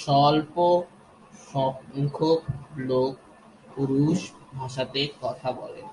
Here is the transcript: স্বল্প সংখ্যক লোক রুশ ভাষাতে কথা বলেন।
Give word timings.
স্বল্প 0.00 0.54
সংখ্যক 1.44 2.40
লোক 2.80 3.14
রুশ 3.88 4.20
ভাষাতে 4.52 5.00
কথা 5.20 5.48
বলেন। 5.52 5.86